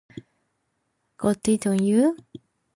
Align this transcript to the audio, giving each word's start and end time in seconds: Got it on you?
Got 1.17 1.47
it 1.47 1.67
on 1.67 1.83
you? 1.83 2.17